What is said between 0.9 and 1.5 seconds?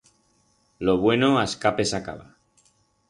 bueno a